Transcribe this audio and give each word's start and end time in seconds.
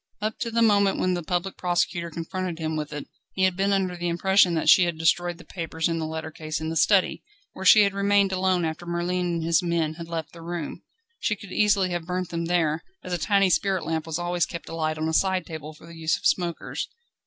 Up 0.19 0.39
to 0.39 0.49
the 0.49 0.63
moment 0.63 0.97
when 0.97 1.13
the 1.13 1.21
Public 1.21 1.57
Prosecutor 1.57 2.09
confronted 2.09 2.57
him 2.57 2.75
with 2.75 2.91
it, 2.91 3.07
he 3.33 3.43
had 3.43 3.55
been 3.55 3.71
under 3.71 3.95
the 3.95 4.07
impression 4.07 4.55
that 4.55 4.67
she 4.67 4.85
had 4.85 4.97
destroyed 4.97 5.37
the 5.37 5.45
papers 5.45 5.87
and 5.87 6.01
the 6.01 6.07
letter 6.07 6.31
case 6.31 6.59
in 6.59 6.69
the 6.69 6.75
study, 6.75 7.21
where 7.53 7.65
she 7.65 7.83
had 7.83 7.93
remained 7.93 8.31
alone 8.31 8.65
after 8.65 8.87
Merlin 8.87 9.27
and 9.27 9.43
his 9.43 9.61
men 9.61 9.93
had 9.93 10.07
left 10.07 10.33
the 10.33 10.41
room. 10.41 10.81
She 11.19 11.35
could 11.35 11.51
easily 11.51 11.91
have 11.91 12.07
burnt 12.07 12.29
them 12.29 12.45
there, 12.45 12.81
as 13.03 13.13
a 13.13 13.19
tiny 13.19 13.51
spirit 13.51 13.85
lamp 13.85 14.07
was 14.07 14.17
always 14.17 14.47
kept 14.47 14.69
alight 14.69 14.97
on 14.97 15.07
a 15.07 15.13
side 15.13 15.45
table 15.45 15.71
for 15.71 15.85
the 15.85 15.95
use 15.95 16.17
of 16.17 16.25
smokers. 16.25 16.89